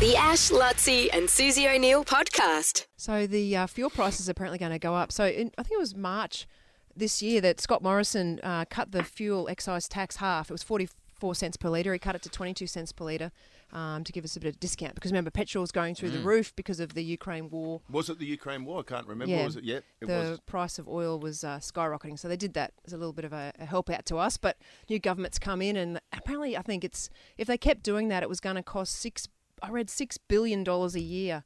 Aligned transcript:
The 0.00 0.14
Ash, 0.14 0.50
Luttsy, 0.50 1.08
and 1.12 1.28
Susie 1.28 1.66
O'Neill 1.66 2.04
podcast. 2.04 2.86
So 2.96 3.26
the 3.26 3.56
uh, 3.56 3.66
fuel 3.66 3.90
prices 3.90 4.28
are 4.28 4.30
apparently 4.30 4.56
going 4.58 4.70
to 4.70 4.78
go 4.78 4.94
up. 4.94 5.10
So 5.10 5.26
in, 5.26 5.50
I 5.58 5.64
think 5.64 5.72
it 5.76 5.80
was 5.80 5.96
March 5.96 6.46
this 6.94 7.20
year 7.20 7.40
that 7.40 7.60
Scott 7.60 7.82
Morrison 7.82 8.38
uh, 8.44 8.64
cut 8.66 8.92
the 8.92 9.02
fuel 9.02 9.48
excise 9.48 9.88
tax 9.88 10.16
half. 10.16 10.50
It 10.50 10.54
was 10.54 10.62
44 10.62 11.34
cents 11.34 11.56
per 11.56 11.68
litre. 11.68 11.92
He 11.92 11.98
cut 11.98 12.14
it 12.14 12.22
to 12.22 12.28
22 12.28 12.68
cents 12.68 12.92
per 12.92 13.06
litre 13.06 13.32
um, 13.72 14.04
to 14.04 14.12
give 14.12 14.24
us 14.24 14.36
a 14.36 14.40
bit 14.40 14.48
of 14.48 14.60
discount 14.60 14.94
because 14.94 15.10
remember, 15.10 15.32
petrol's 15.32 15.72
going 15.72 15.96
through 15.96 16.10
the 16.10 16.20
roof 16.20 16.54
because 16.54 16.78
of 16.78 16.94
the 16.94 17.02
Ukraine 17.02 17.50
war. 17.50 17.80
Was 17.90 18.08
it 18.08 18.20
the 18.20 18.26
Ukraine 18.26 18.64
war? 18.64 18.80
I 18.80 18.82
can't 18.84 19.06
remember. 19.08 19.34
Yeah, 19.34 19.44
Was 19.46 19.56
it? 19.56 19.64
yet? 19.64 19.82
it 20.00 20.06
the 20.06 20.14
was. 20.14 20.40
price 20.46 20.78
of 20.78 20.88
oil 20.88 21.18
was 21.18 21.42
uh, 21.42 21.58
skyrocketing, 21.58 22.20
so 22.20 22.28
they 22.28 22.36
did 22.36 22.54
that 22.54 22.72
as 22.86 22.92
a 22.92 22.96
little 22.96 23.12
bit 23.12 23.24
of 23.24 23.32
a, 23.32 23.52
a 23.58 23.66
help 23.66 23.90
out 23.90 24.06
to 24.06 24.16
us. 24.18 24.36
But 24.36 24.58
new 24.88 25.00
governments 25.00 25.40
come 25.40 25.60
in, 25.60 25.76
and 25.76 26.00
apparently, 26.12 26.56
I 26.56 26.62
think 26.62 26.84
it's 26.84 27.10
if 27.36 27.48
they 27.48 27.58
kept 27.58 27.82
doing 27.82 28.06
that, 28.08 28.22
it 28.22 28.28
was 28.28 28.38
going 28.38 28.56
to 28.56 28.62
cost 28.62 28.94
six. 28.94 29.26
I 29.62 29.70
read 29.70 29.90
six 29.90 30.18
billion 30.18 30.64
dollars 30.64 30.94
a 30.94 31.00
year 31.00 31.44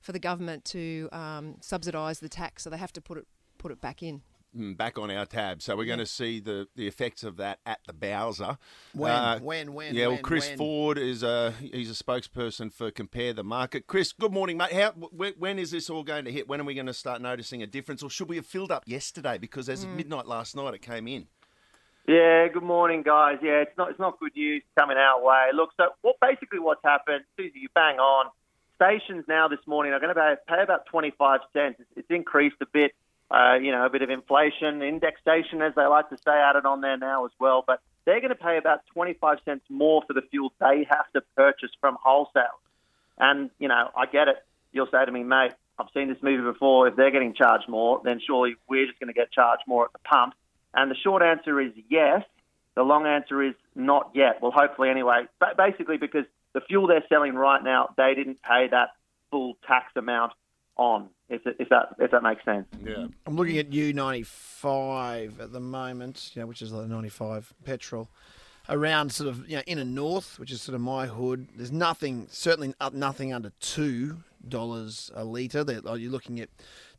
for 0.00 0.12
the 0.12 0.18
government 0.18 0.64
to 0.66 1.08
um, 1.12 1.56
subsidise 1.60 2.20
the 2.20 2.28
tax, 2.28 2.62
so 2.64 2.70
they 2.70 2.76
have 2.76 2.92
to 2.94 3.00
put 3.00 3.18
it 3.18 3.26
put 3.58 3.70
it 3.72 3.80
back 3.80 4.02
in. 4.02 4.22
Mm, 4.56 4.76
back 4.76 4.98
on 4.98 5.10
our 5.10 5.24
tab. 5.24 5.62
So 5.62 5.74
we're 5.76 5.86
going 5.86 5.98
to 5.98 6.04
see 6.04 6.38
the, 6.38 6.68
the 6.76 6.86
effects 6.86 7.24
of 7.24 7.38
that 7.38 7.60
at 7.64 7.78
the 7.86 7.94
Bowser. 7.94 8.58
When, 8.92 9.10
Uh, 9.10 9.38
when, 9.38 9.72
when, 9.72 9.94
Yeah, 9.94 10.08
well, 10.08 10.18
Chris 10.18 10.46
when? 10.46 10.58
Ford 10.58 10.98
is 10.98 11.22
a 11.22 11.52
he's 11.52 11.90
a 11.90 12.04
spokesperson 12.04 12.70
for 12.70 12.90
Compare 12.90 13.32
the 13.32 13.44
Market. 13.44 13.86
Chris, 13.86 14.12
good 14.12 14.32
morning, 14.32 14.58
mate. 14.58 14.72
How 14.72 14.90
when, 14.90 15.32
when 15.38 15.58
is 15.58 15.70
this 15.70 15.88
all 15.88 16.02
going 16.02 16.26
to 16.26 16.32
hit? 16.32 16.48
When 16.48 16.60
are 16.60 16.64
we 16.64 16.74
going 16.74 16.86
to 16.86 16.92
start 16.92 17.22
noticing 17.22 17.62
a 17.62 17.66
difference, 17.66 18.02
or 18.02 18.10
should 18.10 18.28
we 18.28 18.36
have 18.36 18.44
filled 18.44 18.70
up 18.70 18.82
yesterday? 18.86 19.38
Because 19.38 19.70
as 19.70 19.84
of 19.84 19.90
midnight 19.90 20.26
last 20.26 20.54
night, 20.54 20.74
it 20.74 20.82
came 20.82 21.08
in. 21.08 21.28
Yeah, 22.06 22.48
good 22.48 22.64
morning, 22.64 23.02
guys. 23.02 23.38
Yeah, 23.42 23.62
it's 23.62 23.76
not 23.78 23.90
it's 23.90 23.98
not 24.00 24.18
good 24.18 24.34
news 24.34 24.62
coming 24.76 24.96
our 24.96 25.22
way. 25.22 25.50
Look, 25.54 25.70
so 25.76 25.90
what 26.02 26.16
basically 26.20 26.58
what's 26.58 26.82
happened, 26.82 27.24
Susie, 27.36 27.60
you 27.60 27.68
bang 27.74 28.00
on. 28.00 28.26
Stations 28.74 29.24
now 29.28 29.46
this 29.46 29.60
morning 29.66 29.92
are 29.92 30.00
going 30.00 30.12
to 30.12 30.20
pay, 30.20 30.34
pay 30.48 30.62
about 30.62 30.86
25 30.86 31.40
cents. 31.52 31.80
It's, 31.94 32.10
increased 32.10 32.56
a 32.60 32.66
bit, 32.66 32.92
uh, 33.30 33.54
you 33.62 33.70
know, 33.70 33.86
a 33.86 33.90
bit 33.90 34.02
of 34.02 34.10
inflation, 34.10 34.82
indexation, 34.82 35.62
as 35.62 35.72
they 35.76 35.86
like 35.86 36.10
to 36.10 36.16
say, 36.16 36.32
added 36.32 36.66
on 36.66 36.80
there 36.80 36.96
now 36.96 37.24
as 37.24 37.30
well. 37.38 37.62
But 37.64 37.80
they're 38.04 38.18
going 38.18 38.30
to 38.30 38.34
pay 38.34 38.56
about 38.56 38.80
25 38.92 39.38
cents 39.44 39.64
more 39.70 40.02
for 40.04 40.14
the 40.14 40.22
fuel 40.22 40.52
they 40.58 40.84
have 40.90 41.10
to 41.12 41.20
purchase 41.36 41.70
from 41.80 41.96
wholesale. 42.02 42.58
And, 43.18 43.50
you 43.60 43.68
know, 43.68 43.90
I 43.96 44.06
get 44.06 44.26
it. 44.26 44.44
You'll 44.72 44.90
say 44.90 45.04
to 45.04 45.12
me, 45.12 45.22
mate, 45.22 45.52
I've 45.78 45.86
seen 45.94 46.08
this 46.08 46.20
movie 46.20 46.42
before. 46.42 46.88
If 46.88 46.96
they're 46.96 47.12
getting 47.12 47.34
charged 47.34 47.68
more, 47.68 48.00
then 48.04 48.20
surely 48.26 48.56
we're 48.68 48.86
just 48.86 48.98
going 48.98 49.14
to 49.14 49.14
get 49.14 49.30
charged 49.30 49.62
more 49.68 49.84
at 49.84 49.92
the 49.92 50.00
pump. 50.00 50.34
And 50.74 50.90
the 50.90 50.96
short 50.96 51.22
answer 51.22 51.60
is 51.60 51.72
yes. 51.88 52.22
The 52.74 52.82
long 52.82 53.06
answer 53.06 53.42
is 53.42 53.54
not 53.74 54.10
yet. 54.14 54.40
Well, 54.40 54.52
hopefully 54.52 54.88
anyway. 54.88 55.24
But 55.38 55.56
basically, 55.56 55.98
because 55.98 56.24
the 56.54 56.60
fuel 56.60 56.86
they're 56.86 57.04
selling 57.08 57.34
right 57.34 57.62
now, 57.62 57.90
they 57.96 58.14
didn't 58.14 58.40
pay 58.42 58.68
that 58.70 58.90
full 59.30 59.56
tax 59.66 59.92
amount 59.96 60.32
on. 60.76 61.08
If, 61.28 61.42
if 61.46 61.68
that 61.70 61.96
if 61.98 62.10
that 62.10 62.22
makes 62.22 62.44
sense. 62.44 62.66
Yeah. 62.84 63.06
I'm 63.26 63.36
looking 63.36 63.56
at 63.56 63.70
U95 63.70 65.40
at 65.40 65.52
the 65.52 65.60
moment, 65.60 66.30
you 66.34 66.40
know, 66.40 66.46
which 66.46 66.60
is 66.60 66.72
like 66.72 66.88
95 66.88 67.54
petrol. 67.64 68.08
Around 68.68 69.12
sort 69.12 69.28
of, 69.28 69.48
you 69.48 69.56
know, 69.56 69.62
inner 69.66 69.84
north, 69.84 70.38
which 70.38 70.52
is 70.52 70.62
sort 70.62 70.74
of 70.74 70.82
my 70.82 71.06
hood. 71.06 71.48
There's 71.56 71.72
nothing, 71.72 72.28
certainly 72.30 72.74
nothing 72.92 73.32
under 73.32 73.50
two 73.60 74.18
dollars 74.48 75.10
a 75.14 75.24
litre. 75.24 75.64
There, 75.64 75.76
like, 75.76 75.84
oh, 75.86 75.94
you're 75.94 76.10
looking 76.10 76.40
at 76.40 76.48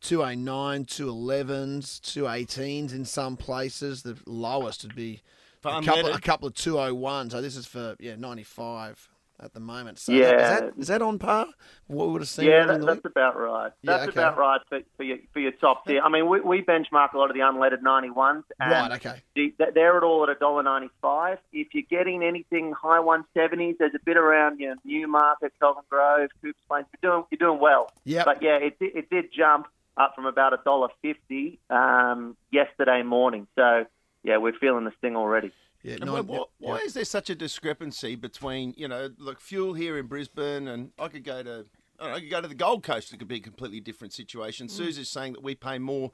209, 0.00 0.84
211s, 0.84 2.00
218s 2.00 2.92
in 2.92 3.04
some 3.04 3.36
places. 3.36 4.02
The 4.02 4.18
lowest 4.26 4.82
would 4.82 4.94
be 4.94 5.22
a 5.64 5.82
couple, 5.82 6.12
a 6.12 6.20
couple 6.20 6.48
of 6.48 6.54
201s. 6.54 7.32
So 7.32 7.40
this 7.40 7.56
is 7.56 7.66
for 7.66 7.96
yeah 8.00 8.16
95 8.16 9.08
at 9.42 9.52
the 9.54 9.60
moment. 9.60 9.98
So 9.98 10.12
Yeah. 10.12 10.24
is 10.54 10.60
that 10.60 10.72
is 10.78 10.86
that 10.88 11.02
on 11.02 11.18
par? 11.18 11.46
What 11.88 12.10
would 12.10 12.20
have 12.22 12.28
seen 12.28 12.46
Yeah, 12.46 12.66
that, 12.66 12.80
that's 12.86 13.04
about 13.04 13.38
right. 13.38 13.72
Yeah, 13.82 13.96
That's 13.98 14.08
okay. 14.10 14.20
about 14.20 14.38
right 14.38 14.60
for, 14.68 14.80
for 14.96 15.02
your 15.02 15.18
for 15.32 15.40
your 15.40 15.52
top 15.52 15.86
tier. 15.86 16.00
I 16.00 16.08
mean, 16.08 16.28
we, 16.28 16.40
we 16.40 16.62
benchmark 16.62 17.12
a 17.14 17.18
lot 17.18 17.30
of 17.30 17.34
the 17.34 17.40
unleaded 17.40 17.82
91s. 17.82 18.44
And 18.60 18.70
Right, 18.70 18.92
okay. 18.92 19.22
the- 19.34 19.54
they're 19.74 19.96
at 19.96 20.02
all 20.04 20.28
at 20.30 20.38
$1.95. 20.40 21.38
If 21.52 21.68
you're 21.74 21.82
getting 21.90 22.22
anything 22.22 22.72
high 22.72 23.00
170s, 23.00 23.78
there's 23.78 23.94
a 23.94 24.04
bit 24.04 24.16
around 24.16 24.60
your 24.60 24.74
know, 24.76 24.80
Newmarket, 24.84 25.52
Kelvin 25.60 25.82
Grove, 25.90 26.30
Coopers 26.40 26.54
Plains. 26.68 26.86
You're 27.02 27.10
doing 27.12 27.24
you're 27.30 27.48
doing 27.50 27.60
well. 27.60 27.90
Yeah. 28.04 28.24
But 28.24 28.42
yeah, 28.42 28.56
it 28.56 28.78
did- 28.78 28.96
it 28.96 29.10
did 29.10 29.32
jump 29.32 29.66
up 29.96 30.14
from 30.14 30.24
about 30.26 30.52
a 30.54 30.60
dollar 30.64 30.88
fifty 31.02 31.58
um, 31.68 32.36
yesterday 32.50 33.02
morning. 33.02 33.46
So 33.56 33.84
yeah, 34.22 34.36
we're 34.38 34.52
feeling 34.58 34.84
the 34.84 34.92
sting 34.98 35.16
already. 35.16 35.52
Yeah, 35.82 35.94
And 35.94 36.06
nine- 36.06 36.26
why, 36.26 36.36
yep, 36.36 36.46
why 36.58 36.74
yep. 36.76 36.84
is 36.84 36.94
there 36.94 37.04
such 37.04 37.28
a 37.28 37.34
discrepancy 37.34 38.14
between 38.14 38.74
you 38.76 38.86
know, 38.86 39.10
like 39.18 39.40
fuel 39.40 39.74
here 39.74 39.98
in 39.98 40.06
Brisbane, 40.06 40.68
and 40.68 40.92
I 40.98 41.08
could 41.08 41.24
go 41.24 41.42
to 41.42 41.66
I, 41.98 42.04
don't 42.04 42.10
know, 42.10 42.16
I 42.16 42.20
could 42.20 42.30
go 42.30 42.40
to 42.40 42.48
the 42.48 42.54
Gold 42.54 42.82
Coast. 42.82 43.12
It 43.12 43.18
could 43.18 43.28
be 43.28 43.36
a 43.36 43.40
completely 43.40 43.80
different 43.80 44.12
situation. 44.12 44.66
Mm. 44.66 44.70
Susie's 44.70 45.08
saying 45.08 45.34
that 45.34 45.42
we 45.42 45.54
pay 45.54 45.78
more 45.78 46.12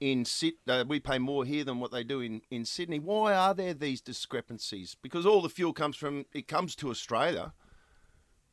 in 0.00 0.24
Sit, 0.24 0.54
uh, 0.66 0.84
we 0.86 0.98
pay 0.98 1.18
more 1.18 1.44
here 1.44 1.62
than 1.62 1.78
what 1.78 1.92
they 1.92 2.02
do 2.02 2.20
in, 2.20 2.42
in 2.50 2.64
Sydney. 2.64 2.98
Why 2.98 3.34
are 3.34 3.54
there 3.54 3.72
these 3.72 4.00
discrepancies? 4.00 4.96
Because 5.00 5.24
all 5.24 5.40
the 5.40 5.48
fuel 5.48 5.72
comes 5.72 5.96
from 5.96 6.26
it 6.32 6.48
comes 6.48 6.74
to 6.76 6.90
Australia. 6.90 7.52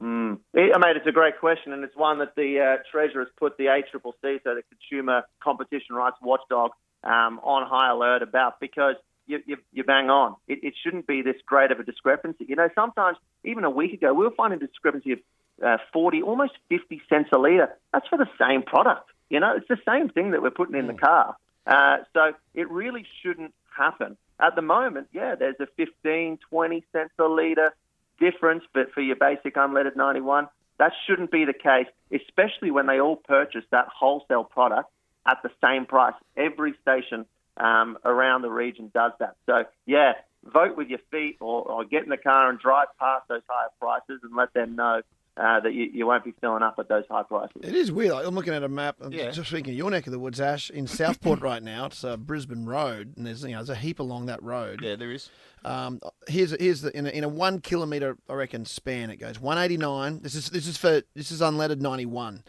Mm. 0.00 0.38
I 0.54 0.78
mean, 0.78 0.96
it's 0.96 1.06
a 1.06 1.12
great 1.12 1.38
question, 1.38 1.72
and 1.72 1.84
it's 1.84 1.96
one 1.96 2.18
that 2.18 2.34
the 2.36 2.58
uh, 2.58 2.82
Treasurer 2.90 3.22
has 3.22 3.32
put 3.38 3.56
the 3.56 3.66
ACCC, 3.66 4.42
so 4.42 4.54
the 4.54 4.62
Consumer 4.68 5.22
Competition 5.42 5.94
Rights 5.94 6.16
Watchdog, 6.20 6.72
um, 7.04 7.40
on 7.42 7.68
high 7.68 7.90
alert 7.90 8.22
about 8.22 8.60
because 8.60 8.96
you, 9.26 9.40
you, 9.46 9.56
you 9.72 9.84
bang 9.84 10.10
on. 10.10 10.36
It, 10.48 10.62
it 10.62 10.74
shouldn't 10.82 11.06
be 11.06 11.22
this 11.22 11.36
great 11.46 11.70
of 11.70 11.80
a 11.80 11.84
discrepancy. 11.84 12.46
You 12.48 12.56
know, 12.56 12.68
sometimes, 12.74 13.18
even 13.44 13.64
a 13.64 13.70
week 13.70 13.92
ago, 13.92 14.12
we 14.12 14.24
were 14.24 14.34
finding 14.36 14.62
a 14.62 14.66
discrepancy 14.66 15.12
of 15.12 15.18
uh, 15.64 15.76
40, 15.92 16.22
almost 16.22 16.52
50 16.68 17.02
cents 17.08 17.30
a 17.32 17.38
litre. 17.38 17.76
That's 17.92 18.06
for 18.08 18.18
the 18.18 18.28
same 18.38 18.62
product. 18.62 19.10
You 19.30 19.40
know, 19.40 19.54
it's 19.56 19.68
the 19.68 19.78
same 19.86 20.08
thing 20.08 20.32
that 20.32 20.42
we're 20.42 20.50
putting 20.50 20.76
in 20.76 20.86
the 20.86 20.94
car. 20.94 21.36
Uh, 21.66 21.98
so 22.12 22.32
it 22.54 22.70
really 22.70 23.06
shouldn't 23.22 23.54
happen. 23.76 24.16
At 24.40 24.56
the 24.56 24.62
moment, 24.62 25.08
yeah, 25.12 25.36
there's 25.36 25.60
a 25.60 25.66
15, 25.76 26.38
20 26.50 26.84
cents 26.92 27.12
a 27.18 27.24
litre 27.24 27.72
difference, 28.18 28.64
but 28.74 28.92
for 28.92 29.00
your 29.00 29.16
basic 29.16 29.54
unleaded 29.54 29.96
91, 29.96 30.48
that 30.78 30.92
shouldn't 31.06 31.30
be 31.30 31.44
the 31.44 31.52
case, 31.52 31.86
especially 32.12 32.70
when 32.70 32.86
they 32.86 33.00
all 33.00 33.16
purchase 33.16 33.64
that 33.70 33.86
wholesale 33.88 34.44
product 34.44 34.90
at 35.26 35.38
the 35.42 35.50
same 35.62 35.86
price. 35.86 36.14
Every 36.36 36.74
station 36.82 37.26
um, 37.56 37.98
around 38.04 38.42
the 38.42 38.50
region 38.50 38.90
does 38.94 39.12
that. 39.18 39.36
So, 39.46 39.64
yeah, 39.86 40.12
vote 40.44 40.76
with 40.76 40.88
your 40.88 41.00
feet 41.10 41.36
or, 41.40 41.62
or 41.62 41.84
get 41.84 42.04
in 42.04 42.08
the 42.08 42.16
car 42.16 42.50
and 42.50 42.58
drive 42.58 42.88
past 42.98 43.28
those 43.28 43.42
higher 43.48 43.68
prices 43.80 44.20
and 44.22 44.34
let 44.36 44.52
them 44.54 44.76
know 44.76 45.02
uh, 45.36 45.60
that 45.60 45.72
you, 45.72 45.88
you 45.92 46.06
won't 46.06 46.24
be 46.24 46.34
filling 46.42 46.62
up 46.62 46.74
at 46.78 46.88
those 46.88 47.04
high 47.10 47.22
prices. 47.22 47.56
It 47.62 47.74
is 47.74 47.90
weird. 47.90 48.12
I'm 48.12 48.34
looking 48.34 48.52
at 48.52 48.62
a 48.62 48.68
map. 48.68 48.96
I'm 49.00 49.12
Yeah. 49.12 49.30
Just 49.30 49.50
thinking, 49.50 49.72
your 49.74 49.90
neck 49.90 50.06
of 50.06 50.12
the 50.12 50.18
woods, 50.18 50.40
Ash, 50.40 50.68
in 50.68 50.86
Southport 50.86 51.40
right 51.42 51.62
now. 51.62 51.86
It's 51.86 52.04
uh, 52.04 52.18
Brisbane 52.18 52.66
Road, 52.66 53.14
and 53.16 53.26
there's 53.26 53.42
you 53.42 53.52
know 53.52 53.56
there's 53.58 53.70
a 53.70 53.74
heap 53.74 53.98
along 53.98 54.26
that 54.26 54.42
road. 54.42 54.80
Yeah, 54.82 54.96
there 54.96 55.10
is. 55.10 55.30
Um, 55.64 56.00
here's 56.28 56.50
here's 56.60 56.82
the 56.82 56.94
in 56.96 57.06
a, 57.06 57.10
in 57.10 57.24
a 57.24 57.28
one 57.28 57.60
kilometre 57.60 58.18
I 58.28 58.34
reckon 58.34 58.66
span 58.66 59.08
it 59.08 59.16
goes 59.16 59.40
189. 59.40 60.20
This 60.20 60.34
is 60.34 60.50
this 60.50 60.66
is 60.66 60.76
for 60.76 61.02
this 61.14 61.30
is 61.30 61.40
unleaded 61.40 61.80
91, 61.80 62.42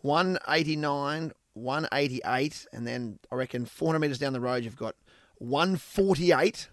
189, 0.00 1.32
188, 1.54 2.66
and 2.72 2.86
then 2.86 3.18
I 3.30 3.34
reckon 3.36 3.64
400 3.66 3.98
metres 3.98 4.18
down 4.18 4.32
the 4.32 4.40
road 4.40 4.64
you've 4.64 4.76
got 4.76 4.94
148, 5.38 6.68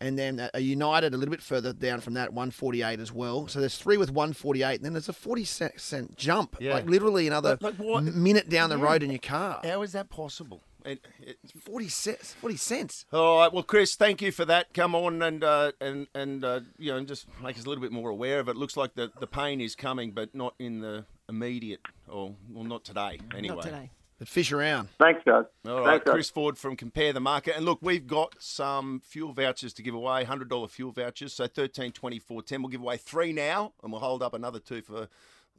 and 0.00 0.18
then 0.18 0.48
a- 0.52 0.60
United 0.60 1.14
a 1.14 1.16
little 1.16 1.30
bit 1.30 1.40
further 1.42 1.72
down 1.72 2.00
from 2.00 2.14
that 2.14 2.32
148 2.32 2.98
as 3.00 3.12
well. 3.12 3.46
So 3.48 3.60
there's 3.60 3.78
three 3.78 3.96
with 3.96 4.10
148, 4.10 4.76
and 4.76 4.84
then 4.84 4.92
there's 4.92 5.08
a 5.08 5.12
40 5.12 5.44
cent, 5.44 5.80
cent 5.80 6.16
jump, 6.16 6.56
Yeah. 6.60 6.74
like 6.74 6.86
literally 6.86 7.26
another 7.26 7.56
Like- 7.60 7.78
minute 7.78 8.48
down 8.48 8.70
the 8.70 8.78
road 8.78 9.02
in 9.02 9.10
your 9.10 9.18
car. 9.20 9.60
How 9.64 9.82
is 9.82 9.92
that 9.92 10.10
possible? 10.10 10.62
It, 10.84 11.06
it, 11.18 11.38
40 11.62 11.88
cents. 11.88 12.34
40 12.34 12.56
cents. 12.58 13.06
All 13.10 13.38
right, 13.38 13.50
well, 13.52 13.62
Chris, 13.62 13.94
thank 13.94 14.20
you 14.20 14.30
for 14.30 14.44
that. 14.44 14.74
Come 14.74 14.94
on 14.94 15.22
and 15.22 15.42
uh, 15.42 15.72
and 15.80 16.08
and 16.14 16.44
uh, 16.44 16.60
you 16.78 16.92
know, 16.92 17.02
just 17.04 17.26
make 17.42 17.56
us 17.56 17.64
a 17.64 17.68
little 17.70 17.80
bit 17.80 17.90
more 17.90 18.10
aware 18.10 18.38
of 18.38 18.50
it. 18.50 18.56
Looks 18.56 18.76
like 18.76 18.94
the 18.94 19.10
the 19.18 19.26
pain 19.26 19.62
is 19.62 19.74
coming, 19.74 20.12
but 20.12 20.34
not 20.34 20.54
in 20.58 20.80
the 20.80 21.06
immediate, 21.28 21.80
or 22.08 22.34
well, 22.50 22.64
not 22.64 22.84
today 22.84 23.18
anyway. 23.36 23.54
Not 23.56 23.62
today. 23.62 23.90
But 24.18 24.28
fish 24.28 24.52
around. 24.52 24.90
Thanks, 25.00 25.22
guys. 25.24 25.44
All 25.66 25.80
right, 25.80 25.86
Thanks, 25.86 26.04
guys. 26.04 26.12
Chris 26.12 26.30
Ford 26.30 26.56
from 26.56 26.76
Compare 26.76 27.12
the 27.12 27.20
Market. 27.20 27.56
And 27.56 27.64
look, 27.64 27.80
we've 27.82 28.06
got 28.06 28.36
some 28.38 29.00
fuel 29.04 29.32
vouchers 29.32 29.72
to 29.74 29.82
give 29.82 29.94
away, 29.94 30.24
$100 30.24 30.70
fuel 30.70 30.92
vouchers. 30.92 31.32
So 31.32 31.48
13, 31.48 31.90
24, 31.90 32.42
10. 32.42 32.62
We'll 32.62 32.70
give 32.70 32.80
away 32.80 32.96
three 32.96 33.32
now, 33.32 33.72
and 33.82 33.90
we'll 33.90 34.00
hold 34.00 34.22
up 34.22 34.34
another 34.34 34.60
two 34.60 34.82
for 34.82 35.08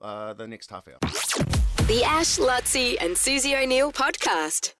uh, 0.01 0.33
the 0.33 0.47
next 0.47 0.69
half 0.69 0.87
hour. 0.87 0.99
The 1.87 2.03
Ash, 2.05 2.37
Luttsy, 2.37 2.95
and 3.01 3.17
Susie 3.17 3.55
O'Neill 3.55 3.91
podcast. 3.91 4.73